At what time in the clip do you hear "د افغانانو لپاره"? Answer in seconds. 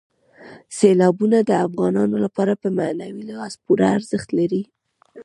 1.49-2.53